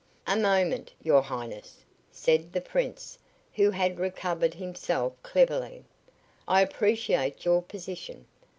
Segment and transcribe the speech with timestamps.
[0.25, 3.19] "A moment, your Highness," said the Prince,
[3.53, 5.85] who had recovered himself cleverly.
[6.47, 8.25] "I appreciate your position.